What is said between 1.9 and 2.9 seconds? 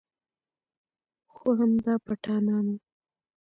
پټانان و.